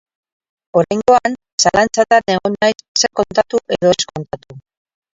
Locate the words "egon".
2.39-2.59